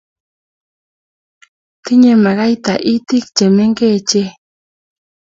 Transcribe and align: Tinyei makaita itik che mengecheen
Tinyei 1.83 2.19
makaita 2.23 2.73
itik 2.93 3.25
che 3.35 3.45
mengecheen 3.55 4.31